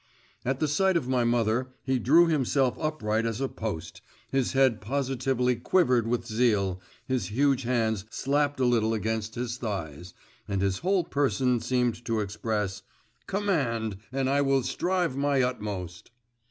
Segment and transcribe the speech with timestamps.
[0.43, 4.81] At the sight of my mother, he drew himself upright as a post, his head
[4.81, 10.15] positively quivered with zeal, his huge hands slapped a little against his thighs,
[10.47, 12.81] and his whole person seemed to express:
[13.27, 13.97] 'Command!…
[14.11, 16.09] and I will strive my utmost!